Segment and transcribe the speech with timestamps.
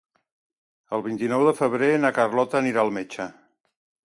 [0.97, 3.31] El vint-i-nou de febrer na Carlota anirà al metge.